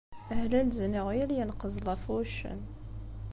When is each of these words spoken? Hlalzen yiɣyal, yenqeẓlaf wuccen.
Hlalzen 0.37 0.93
yiɣyal, 0.97 1.31
yenqeẓlaf 1.33 2.03
wuccen. 2.11 2.61